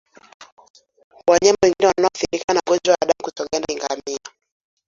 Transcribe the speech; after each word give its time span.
Wanyama 1.27 1.57
wengine 1.63 1.87
wanaoathirika 1.87 2.53
na 2.53 2.61
ugonjwa 2.67 2.91
wa 2.91 3.07
damu 3.07 3.23
kutoganda 3.23 3.65
ni 3.69 3.75
ngamia 3.75 4.19